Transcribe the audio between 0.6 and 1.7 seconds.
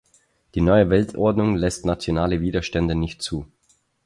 neue Weltordnung